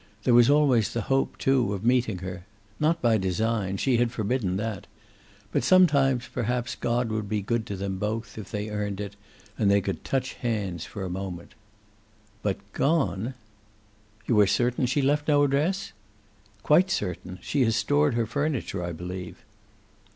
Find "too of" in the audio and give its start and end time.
1.37-1.83